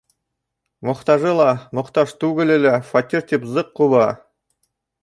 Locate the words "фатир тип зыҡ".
2.89-3.73